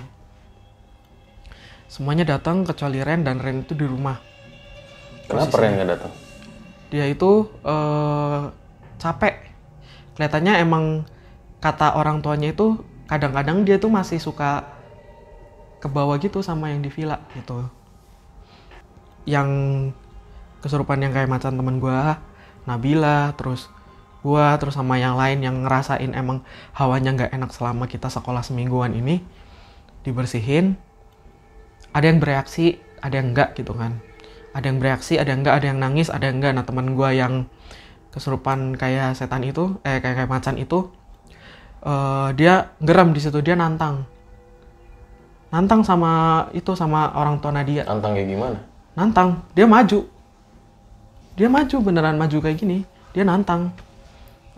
semuanya 1.90 2.23
datang 2.23 2.62
kecuali 2.62 3.02
Ren 3.02 3.26
dan 3.26 3.42
Ren 3.42 3.66
itu 3.66 3.75
di 3.75 3.82
rumah. 3.82 4.14
Kenapa 5.26 5.59
Ren 5.59 5.75
nggak 5.75 5.88
datang? 5.90 6.12
Dia 6.94 7.11
itu 7.11 7.50
eh, 7.66 8.40
capek. 9.02 9.35
Kelihatannya 10.14 10.54
emang 10.62 10.85
kata 11.59 11.99
orang 11.99 12.23
tuanya 12.23 12.54
itu 12.54 12.78
kadang-kadang 13.11 13.66
dia 13.66 13.82
tuh 13.82 13.90
masih 13.90 14.23
suka 14.23 14.70
ke 15.82 15.90
bawah 15.90 16.14
gitu 16.23 16.47
sama 16.47 16.70
yang 16.70 16.78
di 16.78 16.94
villa 16.94 17.18
gitu. 17.35 17.66
Yang 19.26 19.50
kesurupan 20.62 21.02
yang 21.02 21.11
kayak 21.11 21.26
macan 21.26 21.59
temen 21.59 21.82
gua 21.82 22.23
Nabila 22.70 23.35
terus 23.35 23.66
gua 24.20 24.54
terus 24.61 24.76
sama 24.76 25.00
yang 25.00 25.16
lain 25.16 25.40
yang 25.42 25.64
ngerasain 25.64 26.12
emang 26.12 26.44
hawanya 26.76 27.16
nggak 27.16 27.32
enak 27.32 27.50
selama 27.50 27.88
kita 27.88 28.12
sekolah 28.12 28.44
semingguan 28.44 28.92
ini 28.92 29.25
dibersihin 30.04 30.76
ada 31.90 32.06
yang 32.06 32.18
bereaksi 32.23 32.78
ada 33.00 33.18
yang 33.18 33.35
enggak 33.35 33.56
gitu 33.59 33.73
kan. 33.75 33.99
Ada 34.50 34.66
yang 34.70 34.78
bereaksi 34.82 35.16
ada 35.18 35.30
yang 35.30 35.47
enggak 35.47 35.56
ada 35.62 35.66
yang 35.70 35.78
nangis 35.78 36.09
ada 36.11 36.25
yang 36.28 36.42
enggak. 36.42 36.52
Nah 36.54 36.64
teman 36.66 36.94
gua 36.94 37.11
yang 37.14 37.47
kesurupan 38.11 38.75
kayak 38.75 39.14
setan 39.14 39.47
itu 39.47 39.78
eh 39.87 40.02
kayak 40.02 40.25
kayak 40.25 40.30
macan 40.30 40.59
itu 40.59 40.90
eh, 41.87 42.28
dia 42.35 42.75
geram 42.82 43.14
di 43.14 43.20
situ 43.23 43.38
dia 43.42 43.54
nantang. 43.54 44.06
Nantang 45.50 45.82
sama 45.82 46.47
itu 46.54 46.75
sama 46.78 47.11
orang 47.14 47.42
tua 47.42 47.50
Nadia. 47.50 47.82
Tantang 47.82 48.14
kayak 48.14 48.28
gimana? 48.30 48.59
Nantang. 48.94 49.42
Dia 49.54 49.66
maju. 49.66 50.06
Dia 51.35 51.49
maju 51.50 51.76
beneran 51.82 52.14
maju 52.14 52.37
kayak 52.38 52.59
gini. 52.59 52.87
Dia 53.11 53.26
nantang. 53.26 53.75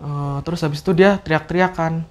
Eh, 0.03 0.37
terus 0.43 0.59
habis 0.61 0.83
itu 0.83 0.91
dia 0.91 1.15
teriak-teriak 1.21 1.73
kan 1.73 2.03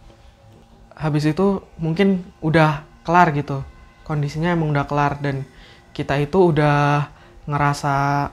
habis 0.96 1.26
itu 1.26 1.60
mungkin 1.76 2.24
udah 2.38 2.86
kelar 3.02 3.34
gitu 3.34 3.60
kondisinya 4.12 4.52
emang 4.52 4.76
udah 4.76 4.84
kelar 4.84 5.16
dan 5.24 5.48
kita 5.96 6.20
itu 6.20 6.52
udah 6.52 7.08
ngerasa 7.48 8.28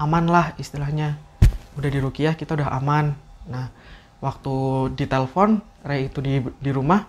aman 0.00 0.24
lah 0.24 0.56
istilahnya. 0.56 1.20
Udah 1.76 1.92
di 1.92 2.00
rukiah 2.00 2.32
kita 2.32 2.56
udah 2.56 2.72
aman. 2.80 3.12
Nah 3.44 3.68
waktu 4.24 4.88
ditelepon 4.96 5.60
Ray 5.84 6.08
itu 6.08 6.24
di 6.24 6.40
di 6.40 6.70
rumah 6.72 7.04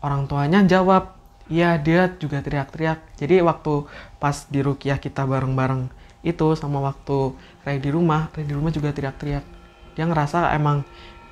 orang 0.00 0.24
tuanya 0.24 0.64
jawab 0.64 1.12
iya 1.52 1.76
dia 1.76 2.08
juga 2.16 2.40
teriak-teriak. 2.40 3.20
Jadi 3.20 3.44
waktu 3.44 3.84
pas 4.16 4.48
di 4.48 4.64
rukiah 4.64 4.96
kita 4.96 5.28
bareng-bareng 5.28 5.92
itu 6.24 6.56
sama 6.56 6.80
waktu 6.80 7.36
Ray 7.68 7.84
di 7.84 7.92
rumah 7.92 8.32
Ray 8.32 8.48
di 8.48 8.56
rumah 8.56 8.72
juga 8.72 8.96
teriak-teriak. 8.96 9.44
Dia 9.92 10.08
ngerasa 10.08 10.56
emang 10.56 10.80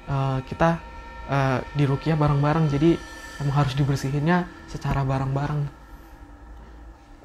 eh, 0.05 0.39
kita 0.45 0.77
eh, 1.33 1.59
di 1.73 1.89
rukiah 1.89 2.21
bareng-bareng. 2.21 2.69
Jadi 2.69 3.12
emang 3.43 3.67
harus 3.67 3.75
dibersihinnya 3.75 4.47
secara 4.71 5.03
bareng-bareng. 5.03 5.83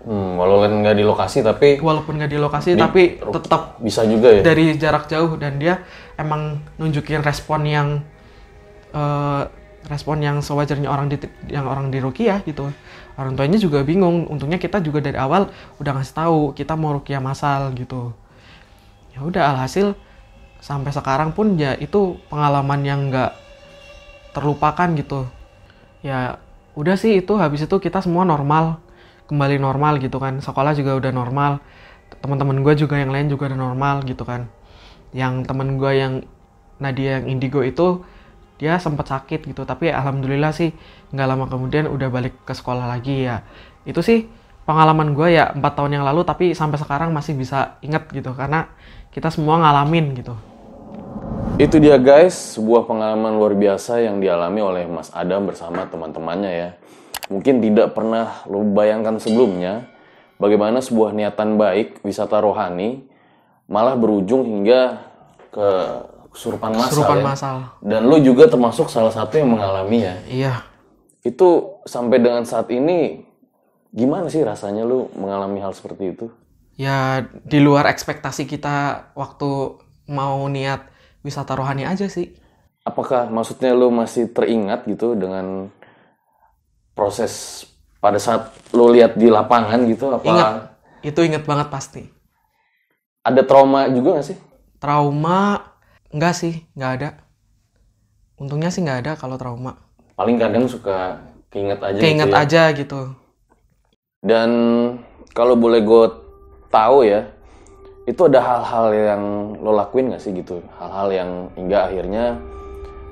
Hmm, 0.08 0.38
walaupun 0.38 0.86
nggak 0.86 0.98
di 0.98 1.04
lokasi 1.04 1.42
tapi 1.42 1.82
walaupun 1.82 2.22
nggak 2.22 2.32
di 2.32 2.38
lokasi 2.38 2.78
Di- 2.78 2.80
tapi 2.80 3.18
tetap 3.18 3.82
bisa 3.82 4.06
juga 4.06 4.30
ya. 4.30 4.42
dari 4.46 4.78
jarak 4.78 5.10
jauh 5.10 5.36
dan 5.42 5.58
dia 5.58 5.82
emang 6.22 6.62
nunjukin 6.78 7.26
respon 7.26 7.66
yang 7.66 7.88
eh, 8.94 9.44
respon 9.90 10.22
yang 10.22 10.38
sewajarnya 10.40 10.88
orang 10.88 11.10
di 11.10 11.18
yang 11.50 11.66
orang 11.66 11.90
di 11.90 11.98
rukiah 12.00 12.40
gitu. 12.46 12.70
Orang 13.18 13.34
tuanya 13.34 13.58
juga 13.58 13.82
bingung. 13.82 14.30
Untungnya 14.30 14.62
kita 14.62 14.78
juga 14.86 15.02
dari 15.02 15.18
awal 15.18 15.50
udah 15.82 15.92
ngasih 15.98 16.14
tahu 16.14 16.38
kita 16.54 16.78
mau 16.78 16.94
rukiah 16.94 17.18
masal 17.24 17.74
gitu. 17.74 18.14
Ya 19.18 19.26
udah 19.26 19.58
alhasil 19.58 19.98
sampai 20.62 20.94
sekarang 20.94 21.34
pun 21.34 21.58
ya 21.58 21.74
itu 21.78 22.22
pengalaman 22.30 22.82
yang 22.86 23.10
nggak 23.10 23.34
terlupakan 24.38 24.90
gitu 24.94 25.26
ya 26.08 26.40
udah 26.80 26.96
sih 26.96 27.20
itu 27.20 27.36
habis 27.36 27.68
itu 27.68 27.76
kita 27.84 28.00
semua 28.00 28.24
normal 28.24 28.80
kembali 29.28 29.60
normal 29.60 30.00
gitu 30.00 30.18
kan. 30.24 30.40
Sekolah 30.40 30.72
juga 30.72 30.96
udah 30.96 31.12
normal 31.12 31.60
teman-teman 32.24 32.64
gue 32.64 32.74
juga 32.80 32.96
yang 32.96 33.12
lain 33.12 33.28
juga 33.28 33.52
udah 33.52 33.60
normal 33.60 34.08
gitu 34.08 34.24
kan. 34.24 34.48
Yang 35.12 35.44
temen 35.44 35.76
gue 35.76 35.92
yang 35.92 36.14
Nadia 36.80 37.20
yang 37.20 37.26
indigo 37.28 37.60
itu 37.66 38.08
dia 38.56 38.80
sempat 38.80 39.12
sakit 39.12 39.44
gitu. 39.44 39.68
Tapi 39.68 39.92
alhamdulillah 39.92 40.56
sih 40.56 40.72
nggak 41.12 41.28
lama 41.28 41.46
kemudian 41.52 41.92
udah 41.92 42.08
balik 42.08 42.48
ke 42.48 42.56
sekolah 42.56 42.88
lagi 42.88 43.28
ya. 43.28 43.44
Itu 43.84 44.00
sih 44.00 44.32
pengalaman 44.64 45.12
gue 45.12 45.36
ya 45.36 45.52
empat 45.52 45.74
tahun 45.76 46.00
yang 46.00 46.06
lalu 46.08 46.24
tapi 46.24 46.56
sampai 46.56 46.80
sekarang 46.80 47.12
masih 47.12 47.36
bisa 47.36 47.76
inget 47.84 48.08
gitu. 48.16 48.32
Karena 48.32 48.72
kita 49.12 49.28
semua 49.28 49.60
ngalamin 49.60 50.16
gitu 50.16 50.57
Itu 51.58 51.82
dia 51.82 51.98
guys, 51.98 52.54
sebuah 52.54 52.86
pengalaman 52.86 53.34
luar 53.34 53.58
biasa 53.58 53.98
yang 53.98 54.22
dialami 54.22 54.62
oleh 54.62 54.84
Mas 54.86 55.10
Adam 55.10 55.50
bersama 55.50 55.90
teman-temannya 55.90 56.52
ya. 56.54 56.70
Mungkin 57.34 57.66
tidak 57.66 57.98
pernah 57.98 58.46
lo 58.46 58.62
bayangkan 58.62 59.18
sebelumnya 59.18 59.90
bagaimana 60.38 60.86
sebuah 60.86 61.18
niatan 61.18 61.58
baik 61.58 62.06
wisata 62.06 62.38
rohani 62.40 63.10
malah 63.66 63.98
berujung 63.98 64.46
hingga 64.46 65.02
ke 65.50 65.70
kesurupan 66.30 66.78
massal 66.78 66.94
Kesurupan 66.94 67.18
ya. 67.18 67.26
massal. 67.26 67.58
Dan 67.82 68.02
lo 68.06 68.22
juga 68.22 68.46
termasuk 68.46 68.94
salah 68.94 69.10
satu 69.12 69.42
yang 69.42 69.50
mengalami 69.58 70.06
ya. 70.06 70.16
iya 70.30 70.54
Itu 71.26 71.82
sampai 71.90 72.22
dengan 72.22 72.46
saat 72.46 72.70
ini 72.70 73.26
gimana 73.90 74.30
sih 74.30 74.46
rasanya 74.46 74.86
lo 74.86 75.10
mengalami 75.18 75.58
hal 75.58 75.74
seperti 75.74 76.14
itu? 76.14 76.30
ya 76.78 77.26
di 77.42 77.58
luar 77.58 77.90
ekspektasi 77.90 78.46
kita 78.46 79.10
waktu 79.18 79.82
mau 80.06 80.46
niat 80.46 80.94
wisata 81.28 81.54
rohani 81.60 81.84
aja 81.92 82.08
sih 82.16 82.28
Apakah 82.90 83.22
maksudnya 83.36 83.72
lo 83.80 83.88
masih 83.92 84.24
teringat 84.36 84.88
gitu 84.92 85.08
dengan 85.22 85.46
proses 86.98 87.64
pada 88.02 88.18
saat 88.22 88.54
lo 88.74 88.90
lihat 88.94 89.16
di 89.18 89.28
lapangan 89.30 89.80
gitu? 89.92 90.10
Apa 90.14 90.24
ingat 90.32 90.54
itu 91.08 91.20
inget 91.28 91.44
banget 91.50 91.68
pasti 91.74 92.02
ada 93.28 93.42
trauma 93.46 93.86
juga 93.94 94.18
gak 94.18 94.26
sih? 94.34 94.38
trauma 94.84 95.40
enggak 96.14 96.34
sih 96.42 96.54
nggak 96.78 96.92
ada 96.98 97.10
untungnya 98.42 98.70
sih 98.74 98.82
nggak 98.86 99.00
ada 99.06 99.12
kalau 99.22 99.38
trauma 99.42 99.72
Paling 100.18 100.38
kadang 100.42 100.66
suka 100.68 100.98
keinget 101.52 101.80
aja. 101.82 102.00
keinget 102.02 102.30
gitu 102.30 102.34
ya. 102.36 102.42
aja 102.42 102.64
gitu 102.80 103.00
Dan 104.22 104.50
kalau 105.38 105.56
boleh 105.58 105.82
gue 105.86 106.04
tahu 106.74 107.06
ya, 107.06 107.30
itu 108.08 108.22
ada 108.24 108.40
hal-hal 108.40 108.86
yang 108.96 109.24
lo 109.60 109.76
lakuin 109.76 110.16
gak 110.16 110.24
sih 110.24 110.32
gitu? 110.32 110.64
Hal-hal 110.80 111.08
yang 111.12 111.30
hingga 111.60 111.92
akhirnya 111.92 112.40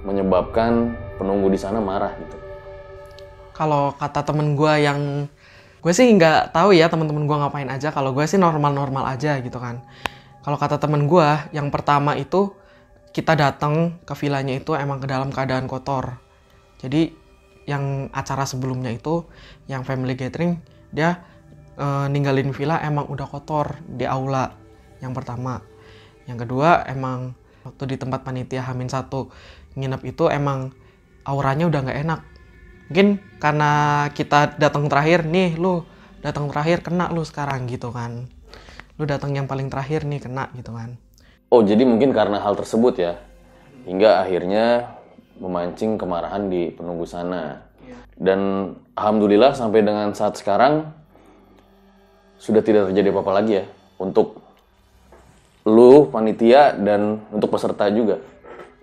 menyebabkan 0.06 0.96
penunggu 1.18 1.50
di 1.50 1.60
sana 1.60 1.82
marah 1.82 2.14
gitu. 2.16 2.38
kalau 3.56 3.96
kata 3.96 4.22
temen 4.22 4.54
gue 4.54 4.74
yang 4.84 5.26
gue 5.80 5.94
sih 5.96 6.06
nggak 6.12 6.52
tahu 6.52 6.76
ya 6.76 6.92
teman-teman 6.92 7.26
gue 7.26 7.38
ngapain 7.40 7.70
aja 7.72 7.90
kalau 7.90 8.12
gue 8.12 8.26
sih 8.28 8.38
normal-normal 8.38 9.08
aja 9.10 9.40
gitu 9.42 9.58
kan 9.58 9.82
kalau 10.44 10.60
kata 10.60 10.78
temen 10.78 11.08
gue 11.08 11.28
yang 11.56 11.72
pertama 11.72 12.14
itu 12.20 12.54
kita 13.16 13.34
datang 13.34 13.96
ke 14.04 14.14
villanya 14.20 14.60
itu 14.60 14.76
emang 14.76 15.00
ke 15.00 15.08
dalam 15.08 15.32
keadaan 15.32 15.72
kotor 15.72 16.20
jadi 16.84 17.16
yang 17.66 18.14
acara 18.14 18.44
sebelumnya 18.46 18.92
itu 18.94 19.26
yang 19.66 19.88
family 19.88 20.14
gathering 20.20 20.60
dia 20.92 21.24
eh, 21.80 22.06
ninggalin 22.12 22.52
villa 22.52 22.84
emang 22.84 23.08
udah 23.08 23.26
kotor 23.26 23.80
di 23.88 24.04
aula 24.04 24.65
yang 25.06 25.14
pertama. 25.14 25.62
Yang 26.26 26.50
kedua 26.50 26.82
emang 26.90 27.38
waktu 27.62 27.94
di 27.94 27.96
tempat 28.02 28.26
panitia 28.26 28.66
Hamin 28.66 28.90
satu 28.90 29.30
nginep 29.78 30.02
itu 30.10 30.26
emang 30.34 30.74
auranya 31.22 31.70
udah 31.70 31.80
nggak 31.86 32.00
enak. 32.02 32.22
Mungkin 32.90 33.08
karena 33.38 33.72
kita 34.14 34.58
datang 34.58 34.90
terakhir 34.90 35.26
nih 35.26 35.58
lu 35.58 35.86
datang 36.26 36.50
terakhir 36.50 36.82
kena 36.82 37.14
lu 37.14 37.22
sekarang 37.22 37.70
gitu 37.70 37.94
kan. 37.94 38.26
Lu 38.98 39.06
datang 39.06 39.38
yang 39.38 39.46
paling 39.46 39.70
terakhir 39.70 40.06
nih 40.06 40.22
kena 40.22 40.50
gitu 40.58 40.74
kan. 40.74 40.98
Oh 41.54 41.62
jadi 41.62 41.86
mungkin 41.86 42.10
karena 42.10 42.42
hal 42.42 42.58
tersebut 42.58 42.98
ya, 42.98 43.22
hingga 43.86 44.26
akhirnya 44.26 44.98
memancing 45.38 45.98
kemarahan 46.02 46.50
di 46.50 46.74
penunggu 46.74 47.06
sana. 47.06 47.62
Dan 48.16 48.72
alhamdulillah 48.96 49.54
sampai 49.54 49.84
dengan 49.84 50.16
saat 50.16 50.40
sekarang 50.40 50.90
sudah 52.40 52.64
tidak 52.64 52.90
terjadi 52.90 53.12
apa-apa 53.12 53.32
lagi 53.36 53.52
ya 53.60 53.66
untuk 54.00 54.45
panitia 56.16 56.72
dan 56.80 57.20
untuk 57.36 57.52
peserta 57.52 57.92
juga. 57.92 58.24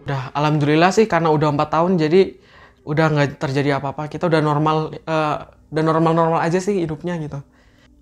udah 0.03 0.35
alhamdulillah 0.35 0.91
sih 0.91 1.07
karena 1.07 1.31
udah 1.31 1.55
empat 1.55 1.79
tahun 1.79 1.95
jadi 1.95 2.35
udah 2.83 3.07
nggak 3.15 3.29
terjadi 3.39 3.79
apa-apa 3.79 4.11
kita 4.11 4.27
udah 4.27 4.43
normal 4.43 4.91
eh, 4.99 5.37
udah 5.71 5.85
normal-normal 5.87 6.43
aja 6.43 6.59
sih 6.59 6.83
hidupnya 6.83 7.23
gitu 7.23 7.39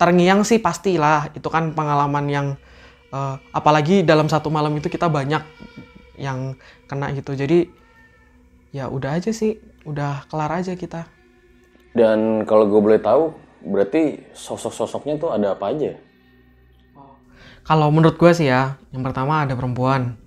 terngiang 0.00 0.40
sih 0.40 0.64
pastilah 0.64 1.28
itu 1.36 1.44
kan 1.52 1.76
pengalaman 1.76 2.24
yang 2.32 2.46
eh, 3.12 3.36
apalagi 3.52 4.00
dalam 4.00 4.32
satu 4.32 4.48
malam 4.48 4.72
itu 4.80 4.88
kita 4.88 5.12
banyak 5.12 5.44
yang 6.16 6.56
kena 6.88 7.12
gitu 7.12 7.36
jadi 7.36 7.68
ya 8.72 8.88
udah 8.88 9.20
aja 9.20 9.28
sih 9.36 9.60
udah 9.84 10.24
kelar 10.32 10.56
aja 10.56 10.72
kita 10.72 11.04
Dan 11.90 12.46
kalau 12.46 12.70
gue 12.70 12.78
boleh 12.78 13.02
tahu, 13.02 13.34
berarti 13.66 14.22
sosok-sosoknya 14.30 15.18
tuh 15.18 15.30
ada 15.34 15.58
apa 15.58 15.74
aja? 15.74 15.98
Kalau 17.64 17.86
menurut 17.94 18.18
gue 18.18 18.32
sih 18.34 18.50
ya, 18.50 18.80
yang 18.90 19.06
pertama 19.06 19.46
ada 19.46 19.54
perempuan, 19.54 20.18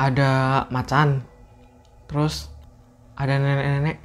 ada 0.00 0.64
macan, 0.72 1.22
terus 2.10 2.50
ada 3.14 3.38
nenek-nenek, 3.38 4.02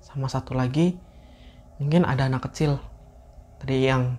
sama 0.00 0.26
satu 0.26 0.56
lagi 0.56 0.98
mungkin 1.78 2.02
ada 2.08 2.26
anak 2.26 2.50
kecil 2.50 2.76
tadi 3.62 3.86
yang 3.86 4.18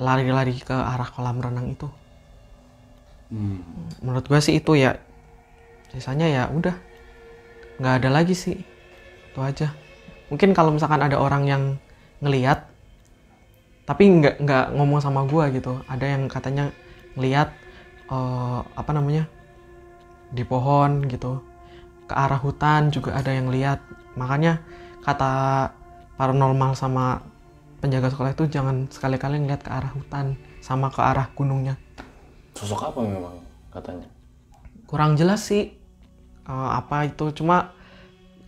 lari-lari 0.00 0.56
ke 0.56 0.72
arah 0.72 1.06
kolam 1.06 1.38
renang 1.38 1.70
itu. 1.70 1.86
Menurut 4.00 4.24
gue 4.26 4.40
sih 4.40 4.58
itu 4.58 4.74
ya, 4.76 4.96
sisanya 5.92 6.26
ya 6.26 6.42
udah 6.50 6.74
nggak 7.78 7.94
ada 8.02 8.08
lagi 8.10 8.32
sih, 8.32 8.58
itu 9.28 9.38
aja. 9.38 9.70
Mungkin 10.32 10.56
kalau 10.56 10.72
misalkan 10.72 11.04
ada 11.04 11.20
orang 11.20 11.44
yang 11.44 11.62
ngeliat 12.24 12.71
tapi 13.82 14.02
nggak 14.06 14.42
nggak 14.42 14.66
ngomong 14.78 15.00
sama 15.02 15.26
gua 15.26 15.50
gitu. 15.50 15.82
Ada 15.90 16.16
yang 16.16 16.30
katanya 16.30 16.70
ngeliat 17.18 17.48
eh, 18.10 18.60
apa 18.62 18.90
namanya 18.94 19.26
di 20.32 20.42
pohon 20.46 21.06
gitu. 21.06 21.42
Ke 22.06 22.14
arah 22.14 22.40
hutan 22.40 22.90
juga 22.94 23.18
ada 23.18 23.30
yang 23.30 23.50
lihat. 23.50 23.82
Makanya 24.18 24.62
kata 25.02 25.68
paranormal 26.16 26.78
sama 26.78 27.24
penjaga 27.82 28.14
sekolah 28.14 28.30
itu 28.36 28.46
jangan 28.46 28.86
sekali-kali 28.86 29.42
ngeliat 29.42 29.66
ke 29.66 29.70
arah 29.70 29.90
hutan 29.90 30.38
sama 30.62 30.88
ke 30.94 31.02
arah 31.02 31.26
gunungnya. 31.34 31.74
Sosok 32.54 32.94
apa 32.94 33.00
memang 33.02 33.42
katanya? 33.74 34.06
kurang 34.92 35.16
jelas 35.16 35.40
sih 35.48 35.72
eh, 36.44 36.70
apa 36.70 37.08
itu. 37.08 37.32
Cuma 37.32 37.72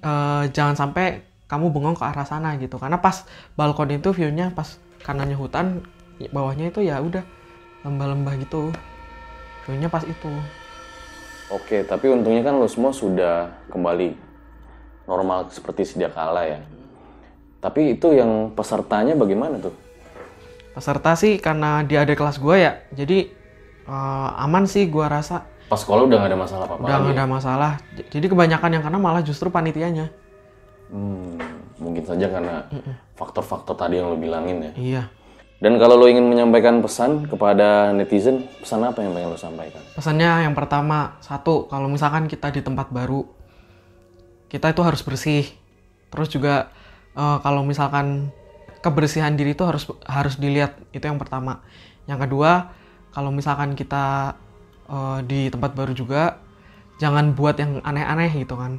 eh, 0.05 0.45
jangan 0.53 0.77
sampai 0.77 1.25
kamu 1.49 1.73
bengong 1.73 1.97
ke 1.97 2.05
arah 2.05 2.29
sana 2.29 2.53
gitu. 2.61 2.77
Karena 2.77 3.01
pas 3.01 3.25
balkon 3.57 3.97
itu 3.97 4.13
viewnya 4.13 4.53
pas 4.53 4.77
kanannya 5.05 5.37
hutan 5.37 5.85
ya 6.19 6.29
bawahnya 6.33 6.73
itu 6.73 6.81
ya 6.83 6.99
udah 6.99 7.23
lembah-lembah 7.85 8.35
gitu 8.41 8.73
viewnya 9.65 9.93
pas 9.93 10.03
itu 10.05 10.33
Oke, 11.53 11.85
tapi 11.85 12.09
untungnya 12.09 12.41
kan 12.41 12.57
lo 12.57 12.65
semua 12.65 12.89
sudah 12.89 13.53
kembali 13.69 14.17
normal 15.05 15.53
seperti 15.53 15.85
sedia 15.85 16.09
kala 16.09 16.49
ya. 16.49 16.61
Tapi 17.61 18.01
itu 18.01 18.17
yang 18.17 18.49
pesertanya 18.57 19.13
bagaimana 19.13 19.61
tuh? 19.61 19.77
peserta 20.75 21.15
sih 21.15 21.39
karena 21.39 21.87
dia 21.87 22.03
ada 22.03 22.19
kelas 22.19 22.43
gue 22.43 22.57
ya 22.59 22.83
jadi 22.91 23.31
eh, 23.87 24.29
aman 24.43 24.67
sih 24.67 24.91
gua 24.91 25.07
rasa 25.07 25.47
Pas 25.71 25.79
sekolah 25.81 26.05
udah 26.05 26.19
nggak 26.19 26.31
ada 26.35 26.39
masalah 26.39 26.65
apa-apa 26.67 26.83
udah 26.83 26.97
nggak 26.99 27.15
ya? 27.15 27.17
ada 27.17 27.25
masalah 27.31 27.73
jadi 28.11 28.27
kebanyakan 28.27 28.71
yang 28.75 28.83
kena 28.83 28.99
malah 28.99 29.23
justru 29.23 29.49
panitianya 29.49 30.11
Hmm, 30.85 31.41
mungkin 31.85 32.09
saja 32.09 32.33
karena 32.33 32.65
faktor-faktor 33.15 33.77
tadi 33.77 34.01
yang 34.01 34.09
lo 34.09 34.17
bilangin 34.17 34.73
ya. 34.73 34.73
iya. 34.75 35.05
Dan 35.63 35.81
kalau 35.81 35.97
lo 35.97 36.11
ingin 36.11 36.29
menyampaikan 36.29 36.83
pesan 36.85 37.25
kepada 37.25 37.95
netizen, 37.95 38.45
pesan 38.61 38.85
apa 38.85 39.01
yang 39.01 39.17
pengen 39.17 39.33
lo 39.33 39.39
sampaikan? 39.39 39.81
pesannya 39.97 40.45
yang 40.45 40.53
pertama 40.53 41.17
satu 41.23 41.71
kalau 41.71 41.87
misalkan 41.89 42.27
kita 42.27 42.51
di 42.51 42.61
tempat 42.61 42.91
baru 42.91 43.25
kita 44.55 44.71
itu 44.71 44.83
harus 44.87 45.03
bersih. 45.03 45.51
Terus 46.15 46.29
juga 46.31 46.71
eh, 47.19 47.39
kalau 47.43 47.67
misalkan 47.67 48.31
kebersihan 48.79 49.35
diri 49.35 49.57
itu 49.57 49.65
harus 49.67 49.91
harus 50.07 50.39
dilihat 50.39 50.79
itu 50.95 51.03
yang 51.03 51.19
pertama. 51.19 51.65
Yang 52.05 52.29
kedua 52.29 52.71
kalau 53.11 53.35
misalkan 53.35 53.75
kita 53.75 54.37
eh, 54.87 55.19
di 55.27 55.49
tempat 55.51 55.75
baru 55.75 55.91
juga 55.91 56.39
jangan 57.03 57.35
buat 57.35 57.59
yang 57.59 57.81
aneh-aneh 57.83 58.31
gitu 58.37 58.55
kan. 58.55 58.79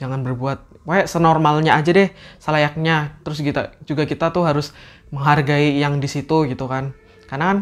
Jangan 0.00 0.24
berbuat 0.24 0.69
Pokoknya 0.82 1.04
senormalnya 1.06 1.72
aja 1.76 1.90
deh 1.92 2.08
selayaknya. 2.40 3.20
Terus 3.22 3.38
kita 3.40 3.62
juga 3.84 4.08
kita 4.08 4.32
tuh 4.32 4.48
harus 4.48 4.72
menghargai 5.10 5.76
yang 5.76 6.00
di 6.00 6.08
situ 6.08 6.48
gitu 6.48 6.64
kan. 6.66 6.92
Karena 7.28 7.44
kan 7.52 7.58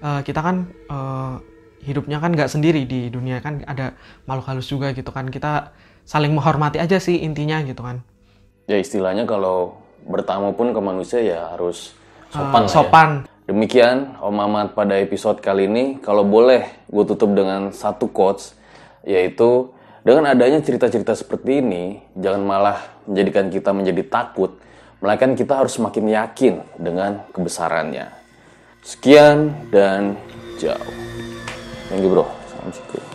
eh, 0.00 0.20
kita 0.22 0.40
kan 0.40 0.56
eh, 0.68 1.34
hidupnya 1.80 2.20
kan 2.20 2.30
nggak 2.36 2.50
sendiri 2.50 2.84
di 2.84 3.08
dunia 3.08 3.40
kan. 3.40 3.64
Ada 3.64 3.96
makhluk 4.28 4.46
halus 4.52 4.68
juga 4.68 4.92
gitu 4.92 5.10
kan. 5.10 5.28
Kita 5.28 5.72
saling 6.04 6.32
menghormati 6.34 6.76
aja 6.78 7.00
sih 7.00 7.22
intinya 7.22 7.60
gitu 7.64 7.80
kan. 7.80 8.04
Ya 8.68 8.78
istilahnya 8.78 9.26
kalau 9.26 9.80
bertamu 10.06 10.54
pun 10.54 10.70
ke 10.72 10.80
manusia 10.80 11.20
ya 11.20 11.52
harus 11.52 11.96
Eh, 12.30 12.38
sopan 12.38 12.62
lah 12.62 12.62
ya. 12.62 12.70
sopan. 12.70 13.10
Demikian 13.50 14.14
Om 14.22 14.30
Mamat 14.30 14.78
pada 14.78 14.94
episode 14.94 15.42
kali 15.42 15.66
ini. 15.66 15.98
Kalau 15.98 16.22
boleh 16.22 16.86
gue 16.86 17.02
tutup 17.02 17.34
dengan 17.34 17.74
satu 17.74 18.06
quotes, 18.06 18.54
yaitu 19.02 19.74
dengan 20.00 20.32
adanya 20.32 20.64
cerita-cerita 20.64 21.12
seperti 21.12 21.60
ini, 21.60 22.00
jangan 22.16 22.40
malah 22.40 22.78
menjadikan 23.04 23.52
kita 23.52 23.70
menjadi 23.76 24.02
takut, 24.08 24.56
melainkan 25.04 25.36
kita 25.36 25.60
harus 25.60 25.76
semakin 25.76 26.04
yakin 26.08 26.54
dengan 26.80 27.28
kebesarannya. 27.36 28.08
Sekian 28.80 29.68
dan 29.68 30.16
jauh. 30.56 30.96
Thank 31.92 32.00
you 32.00 32.10
bro. 32.12 32.24
Salam 32.48 32.72
siku. 32.72 33.09